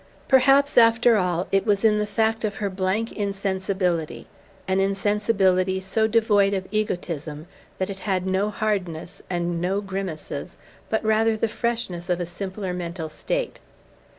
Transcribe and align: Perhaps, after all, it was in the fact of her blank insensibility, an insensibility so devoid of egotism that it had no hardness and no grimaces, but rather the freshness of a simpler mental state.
Perhaps, 0.27 0.79
after 0.79 1.15
all, 1.15 1.47
it 1.51 1.63
was 1.63 1.85
in 1.85 1.99
the 1.99 2.07
fact 2.07 2.43
of 2.43 2.55
her 2.55 2.71
blank 2.71 3.11
insensibility, 3.11 4.25
an 4.67 4.79
insensibility 4.79 5.79
so 5.79 6.07
devoid 6.07 6.55
of 6.55 6.65
egotism 6.71 7.45
that 7.77 7.91
it 7.91 7.99
had 7.99 8.25
no 8.25 8.49
hardness 8.49 9.21
and 9.29 9.61
no 9.61 9.79
grimaces, 9.79 10.57
but 10.89 11.05
rather 11.05 11.37
the 11.37 11.47
freshness 11.47 12.09
of 12.09 12.19
a 12.19 12.25
simpler 12.25 12.73
mental 12.73 13.09
state. 13.09 13.59